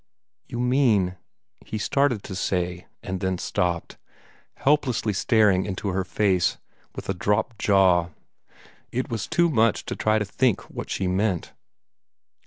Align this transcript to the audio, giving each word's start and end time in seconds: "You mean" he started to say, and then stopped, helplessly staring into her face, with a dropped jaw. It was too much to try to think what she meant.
"You 0.47 0.59
mean" 0.59 1.17
he 1.63 1.77
started 1.77 2.23
to 2.23 2.33
say, 2.33 2.87
and 3.03 3.19
then 3.19 3.37
stopped, 3.37 3.97
helplessly 4.55 5.13
staring 5.13 5.63
into 5.67 5.89
her 5.89 6.03
face, 6.03 6.57
with 6.95 7.07
a 7.07 7.13
dropped 7.13 7.59
jaw. 7.59 8.09
It 8.91 9.11
was 9.11 9.27
too 9.27 9.47
much 9.49 9.85
to 9.85 9.95
try 9.95 10.17
to 10.17 10.25
think 10.25 10.61
what 10.71 10.89
she 10.89 11.05
meant. 11.05 11.53